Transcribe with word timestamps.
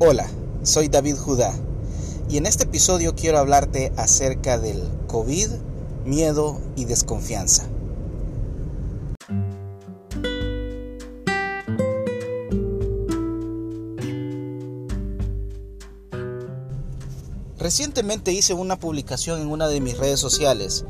Hola, 0.00 0.26
soy 0.64 0.88
David 0.88 1.14
Judá 1.14 1.54
y 2.28 2.36
en 2.36 2.46
este 2.46 2.64
episodio 2.64 3.14
quiero 3.14 3.38
hablarte 3.38 3.92
acerca 3.96 4.58
del 4.58 4.82
COVID, 5.06 5.50
miedo 6.04 6.60
y 6.74 6.86
desconfianza. 6.86 7.68
Recientemente 17.56 18.32
hice 18.32 18.52
una 18.52 18.76
publicación 18.80 19.40
en 19.40 19.46
una 19.46 19.68
de 19.68 19.80
mis 19.80 19.96
redes 19.96 20.18
sociales 20.18 20.84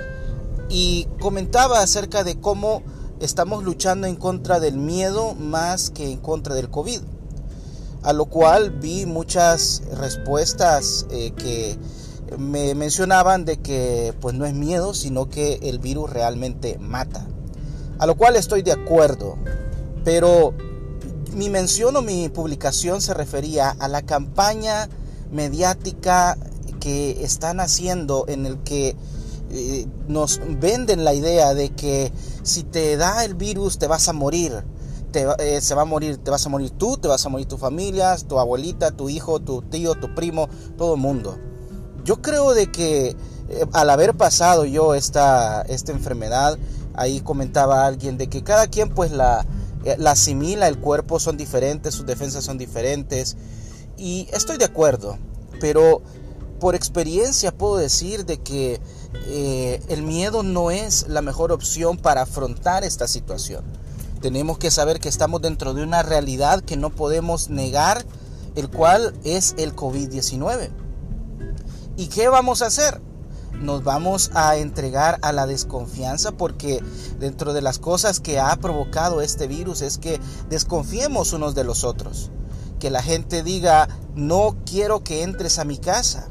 y 0.71 1.09
comentaba 1.21 1.83
acerca 1.83 2.25
de 2.25 2.41
cómo 2.41 2.83
estamos 3.21 3.65
luchando 3.65 4.07
en 4.07 4.17
contra 4.17 4.61
del 4.61 4.79
miedo 4.79 5.35
más 5.35 5.91
que 5.91 6.11
en 6.11 6.21
contra 6.21 6.55
del 6.55 6.71
COVID 6.71 7.01
a 8.05 8.13
lo 8.13 8.27
cual 8.27 8.71
vi 8.71 9.07
muchas 9.07 9.83
respuestas 9.99 11.07
eh, 11.11 11.33
que 11.33 11.79
me 12.39 12.75
mencionaban 12.75 13.47
de 13.47 13.57
que 13.57 14.15
pues 14.21 14.35
no 14.35 14.45
es 14.45 14.53
miedo, 14.53 14.93
sino 14.93 15.31
que 15.31 15.59
el 15.63 15.79
virus 15.79 16.11
realmente 16.11 16.79
mata. 16.79 17.27
A 17.99 18.07
lo 18.07 18.15
cual 18.17 18.37
estoy 18.37 18.63
de 18.63 18.73
acuerdo, 18.73 19.37
pero 20.05 20.53
mi 21.33 21.49
mención 21.49 21.97
o 21.97 22.03
mi 22.03 22.29
publicación 22.29 23.01
se 23.01 23.15
refería 23.15 23.71
a 23.71 23.89
la 23.89 24.03
campaña 24.03 24.89
mediática 25.33 26.37
que 26.81 27.25
están 27.25 27.59
haciendo 27.59 28.27
en 28.29 28.45
el 28.45 28.59
que 28.59 28.97
eh, 29.51 29.87
nos 30.09 30.41
venden 30.61 31.05
la 31.05 31.15
idea 31.15 31.55
de 31.55 31.71
que 31.71 32.13
si 32.43 32.65
te 32.65 32.99
da 32.99 33.25
el 33.25 33.35
virus 33.35 33.79
te 33.79 33.87
vas 33.87 34.09
a 34.09 34.13
morir 34.13 34.63
eh, 35.21 35.61
se 35.61 35.75
va 35.75 35.83
a 35.83 35.85
morir, 35.85 36.19
te 36.19 36.31
vas 36.31 36.45
a 36.47 36.49
morir 36.49 36.71
tú, 36.71 36.97
te 36.97 37.09
vas 37.09 37.25
a 37.25 37.29
morir 37.29 37.47
tu 37.47 37.59
familia, 37.59 38.17
tu 38.17 38.39
abuelita, 38.39 38.91
tu 38.91 39.09
hijo, 39.09 39.41
tu 39.41 39.63
tío, 39.63 39.95
tu 39.95 40.15
primo, 40.15 40.49
todo 40.77 40.95
el 40.95 41.01
mundo. 41.01 41.39
Yo 42.05 42.21
creo 42.21 42.55
de 42.55 42.71
que 42.71 43.17
eh, 43.49 43.67
al 43.73 43.91
haber 43.91 44.15
pasado 44.15 44.65
yo 44.65 44.95
esta, 44.95 45.63
esta 45.63 45.93
enfermedad, 45.93 46.59
ahí 46.95 47.21
comentaba 47.21 47.87
alguien 47.87 48.19
de 48.19 48.29
que 48.29 48.43
cada 48.43 48.67
quien 48.67 48.91
pues 48.91 49.11
la, 49.11 49.47
eh, 49.85 49.97
la 49.99 50.13
asimila, 50.13 50.69
el 50.69 50.79
cuerpo 50.79 51.21
son 51.21 51.37
diferentes, 51.37 51.95
sus 51.95 52.07
defensas 52.07 52.45
son 52.45 52.59
diferentes 52.59 53.37
y 53.97 54.29
estoy 54.33 54.57
de 54.59 54.65
acuerdo, 54.65 55.19
pero 55.61 56.03
por 56.61 56.75
experiencia 56.75 57.57
puedo 57.57 57.77
decir 57.77 58.25
de 58.25 58.39
que 58.39 58.81
el 59.89 60.03
miedo 60.03 60.43
no 60.43 60.71
es 60.71 61.07
la 61.09 61.23
mejor 61.23 61.53
opción 61.53 61.97
para 61.97 62.23
afrontar 62.23 62.83
esta 62.85 63.07
situación. 63.07 63.65
Tenemos 64.25 64.57
que 64.57 64.71
saber 64.71 65.01
que 65.01 65.11
estamos 65.11 65.43
dentro 65.43 65.75
de 65.75 65.83
una 65.83 66.03
realidad 66.03 66.63
que 66.63 66.79
no 66.79 66.89
podemos 66.89 67.51
negar, 67.51 68.07
el 68.55 68.71
cual 68.71 69.13
es 69.23 69.55
el 69.59 69.77
COVID-19. 69.77 70.71
¿Y 71.99 72.07
qué 72.07 72.29
vamos 72.29 72.63
a 72.63 72.69
hacer? 72.69 73.03
Nos 73.61 73.85
vamos 73.85 74.31
a 74.33 74.57
entregar 74.57 75.19
a 75.21 75.33
la 75.33 75.47
desconfianza 75.47 76.33
porque 76.33 76.83
dentro 77.21 77.53
de 77.53 77.61
las 77.61 77.79
cosas 77.79 78.21
que 78.21 78.41
ha 78.41 78.57
provocado 78.57 79.21
este 79.21 79.47
virus 79.47 79.83
es 79.83 79.99
que 79.99 80.19
desconfiemos 80.49 81.35
unos 81.35 81.55
de 81.55 81.65
los 81.65 81.85
otros. 81.85 82.31
Que 82.81 82.89
la 82.89 83.03
gente 83.03 83.43
diga, 83.43 83.91
no 84.15 84.57
quiero 84.65 85.05
que 85.05 85.23
entres 85.23 85.59
a 85.59 85.67
mi 85.67 85.77
casa. 85.77 86.31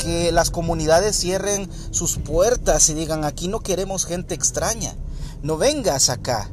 Que 0.00 0.32
las 0.32 0.50
comunidades 0.50 1.14
cierren 1.14 1.70
sus 1.92 2.18
puertas 2.18 2.88
y 2.88 2.94
digan, 2.94 3.24
aquí 3.24 3.46
no 3.46 3.60
queremos 3.60 4.04
gente 4.04 4.34
extraña. 4.34 4.96
No 5.44 5.58
vengas 5.58 6.08
acá 6.08 6.50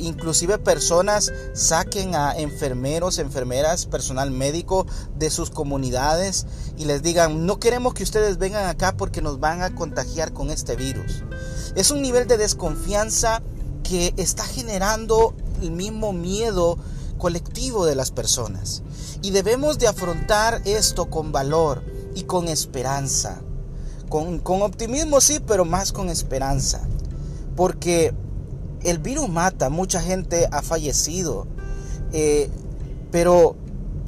inclusive 0.00 0.58
personas 0.58 1.32
saquen 1.54 2.14
a 2.14 2.36
enfermeros, 2.36 3.18
enfermeras, 3.18 3.86
personal 3.86 4.30
médico 4.30 4.86
de 5.16 5.30
sus 5.30 5.50
comunidades 5.50 6.46
y 6.76 6.84
les 6.84 7.02
digan, 7.02 7.46
no 7.46 7.58
queremos 7.58 7.94
que 7.94 8.02
ustedes 8.02 8.38
vengan 8.38 8.66
acá 8.66 8.96
porque 8.96 9.22
nos 9.22 9.40
van 9.40 9.62
a 9.62 9.74
contagiar 9.74 10.32
con 10.32 10.50
este 10.50 10.76
virus. 10.76 11.24
Es 11.74 11.90
un 11.90 12.02
nivel 12.02 12.26
de 12.26 12.36
desconfianza 12.36 13.42
que 13.82 14.14
está 14.16 14.44
generando 14.44 15.34
el 15.60 15.70
mismo 15.70 16.12
miedo 16.12 16.78
colectivo 17.18 17.86
de 17.86 17.94
las 17.94 18.10
personas. 18.10 18.82
Y 19.22 19.30
debemos 19.30 19.78
de 19.78 19.86
afrontar 19.86 20.60
esto 20.64 21.06
con 21.06 21.32
valor 21.32 21.82
y 22.14 22.24
con 22.24 22.48
esperanza. 22.48 23.40
Con, 24.08 24.40
con 24.40 24.62
optimismo 24.62 25.20
sí, 25.20 25.40
pero 25.46 25.64
más 25.64 25.92
con 25.92 26.10
esperanza. 26.10 26.80
Porque 27.56 28.12
el 28.84 28.98
virus 28.98 29.28
mata, 29.28 29.70
mucha 29.70 30.00
gente 30.00 30.48
ha 30.50 30.62
fallecido. 30.62 31.46
Eh, 32.12 32.50
pero, 33.10 33.56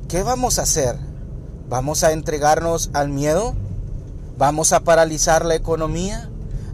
¿qué 0.08 0.22
vamos 0.22 0.58
a 0.58 0.62
hacer? 0.62 0.96
¿Vamos 1.68 2.04
a 2.04 2.12
entregarnos 2.12 2.90
al 2.92 3.08
miedo? 3.08 3.54
¿Vamos 4.36 4.72
a 4.72 4.80
paralizar 4.80 5.44
la 5.44 5.54
economía? 5.54 6.30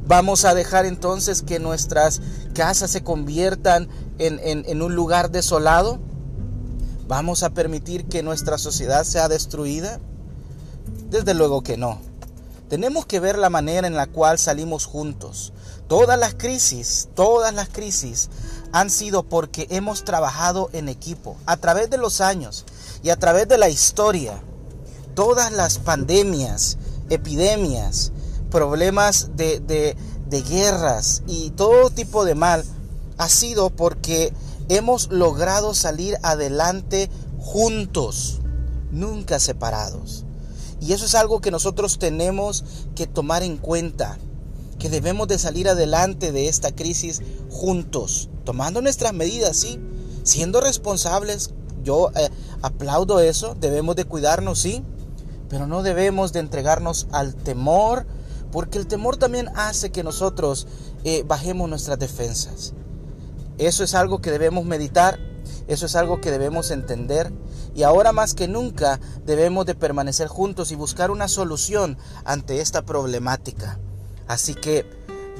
¿Vamos 0.06 0.44
a 0.44 0.54
dejar 0.54 0.86
entonces 0.86 1.42
que 1.42 1.60
nuestras 1.60 2.20
casas 2.54 2.90
se 2.90 3.04
conviertan 3.04 3.88
en, 4.18 4.40
en 4.42 4.82
un 4.82 4.94
lugar 4.94 5.30
desolado? 5.30 5.98
¿Vamos 7.06 7.42
a 7.42 7.50
permitir 7.50 8.06
que 8.06 8.22
nuestra 8.22 8.58
sociedad 8.58 9.04
sea 9.04 9.28
destruida? 9.28 10.00
Desde 11.10 11.34
luego 11.34 11.62
que 11.62 11.76
no. 11.76 12.09
Tenemos 12.70 13.04
que 13.04 13.18
ver 13.18 13.36
la 13.36 13.50
manera 13.50 13.88
en 13.88 13.96
la 13.96 14.06
cual 14.06 14.38
salimos 14.38 14.86
juntos. 14.86 15.52
Todas 15.88 16.16
las 16.16 16.34
crisis, 16.34 17.08
todas 17.16 17.52
las 17.52 17.68
crisis 17.68 18.30
han 18.70 18.90
sido 18.90 19.24
porque 19.24 19.66
hemos 19.70 20.04
trabajado 20.04 20.70
en 20.72 20.88
equipo 20.88 21.36
a 21.46 21.56
través 21.56 21.90
de 21.90 21.98
los 21.98 22.20
años 22.20 22.64
y 23.02 23.10
a 23.10 23.16
través 23.16 23.48
de 23.48 23.58
la 23.58 23.68
historia. 23.68 24.40
Todas 25.16 25.50
las 25.50 25.80
pandemias, 25.80 26.78
epidemias, 27.08 28.12
problemas 28.52 29.30
de, 29.36 29.58
de 29.58 30.42
guerras 30.42 31.24
y 31.26 31.50
todo 31.50 31.90
tipo 31.90 32.24
de 32.24 32.36
mal 32.36 32.64
ha 33.18 33.28
sido 33.28 33.70
porque 33.70 34.32
hemos 34.68 35.10
logrado 35.10 35.74
salir 35.74 36.18
adelante 36.22 37.10
juntos, 37.40 38.40
nunca 38.92 39.40
separados. 39.40 40.24
Y 40.80 40.92
eso 40.92 41.04
es 41.04 41.14
algo 41.14 41.40
que 41.40 41.50
nosotros 41.50 41.98
tenemos 41.98 42.64
que 42.94 43.06
tomar 43.06 43.42
en 43.42 43.56
cuenta, 43.56 44.18
que 44.78 44.88
debemos 44.88 45.28
de 45.28 45.38
salir 45.38 45.68
adelante 45.68 46.32
de 46.32 46.48
esta 46.48 46.74
crisis 46.74 47.20
juntos, 47.50 48.30
tomando 48.44 48.80
nuestras 48.80 49.12
medidas, 49.12 49.56
sí, 49.58 49.78
siendo 50.22 50.60
responsables. 50.60 51.50
Yo 51.82 52.10
eh, 52.16 52.30
aplaudo 52.62 53.20
eso, 53.20 53.54
debemos 53.58 53.96
de 53.96 54.04
cuidarnos, 54.04 54.58
sí, 54.58 54.82
pero 55.48 55.66
no 55.66 55.82
debemos 55.82 56.32
de 56.32 56.40
entregarnos 56.40 57.08
al 57.12 57.34
temor, 57.34 58.06
porque 58.52 58.78
el 58.78 58.86
temor 58.86 59.16
también 59.16 59.48
hace 59.54 59.90
que 59.90 60.02
nosotros 60.02 60.66
eh, 61.04 61.24
bajemos 61.26 61.68
nuestras 61.68 61.98
defensas. 61.98 62.72
Eso 63.58 63.84
es 63.84 63.94
algo 63.94 64.20
que 64.20 64.30
debemos 64.30 64.64
meditar 64.64 65.18
eso 65.70 65.86
es 65.86 65.94
algo 65.94 66.20
que 66.20 66.32
debemos 66.32 66.72
entender 66.72 67.32
y 67.74 67.82
ahora 67.82 68.12
más 68.12 68.34
que 68.34 68.48
nunca 68.48 69.00
debemos 69.24 69.66
de 69.66 69.74
permanecer 69.74 70.28
juntos 70.28 70.72
y 70.72 70.74
buscar 70.74 71.10
una 71.10 71.28
solución 71.28 71.98
ante 72.24 72.60
esta 72.60 72.82
problemática. 72.82 73.78
Así 74.26 74.54
que 74.54 74.86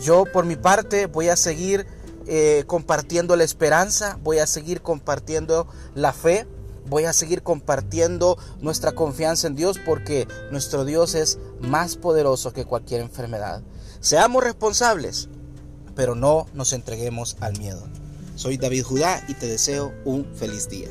yo 0.02 0.24
por 0.32 0.46
mi 0.46 0.56
parte 0.56 1.06
voy 1.06 1.28
a 1.28 1.36
seguir 1.36 1.86
eh, 2.26 2.64
compartiendo 2.66 3.36
la 3.36 3.44
esperanza, 3.44 4.18
voy 4.22 4.38
a 4.38 4.46
seguir 4.46 4.82
compartiendo 4.82 5.66
la 5.94 6.12
fe, 6.12 6.46
voy 6.88 7.04
a 7.04 7.12
seguir 7.12 7.42
compartiendo 7.42 8.38
nuestra 8.60 8.92
confianza 8.92 9.46
en 9.46 9.56
Dios 9.56 9.78
porque 9.84 10.26
nuestro 10.50 10.84
Dios 10.84 11.14
es 11.14 11.38
más 11.60 11.96
poderoso 11.96 12.52
que 12.52 12.64
cualquier 12.64 13.00
enfermedad. 13.00 13.62
Seamos 14.00 14.44
responsables, 14.44 15.28
pero 15.94 16.14
no 16.14 16.46
nos 16.54 16.72
entreguemos 16.72 17.36
al 17.40 17.58
miedo. 17.58 17.82
Soy 18.36 18.56
David 18.56 18.84
Judá 18.84 19.22
y 19.28 19.34
te 19.34 19.46
deseo 19.46 19.92
un 20.04 20.24
feliz 20.34 20.68
día. 20.68 20.88